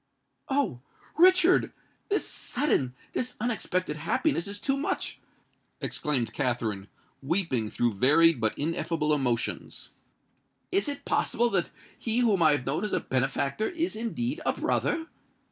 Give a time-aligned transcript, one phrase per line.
[0.49, 0.81] "Oh!
[1.15, 5.19] Richard—this sudden—this unexpected happiness is too much!"
[5.79, 6.87] exclaimed Katherine,
[7.21, 9.91] weeping through varied but ineffable emotions.
[10.71, 11.69] "Is it possible that
[11.99, 15.05] he whom I have known as a benefactor is indeed a brother!"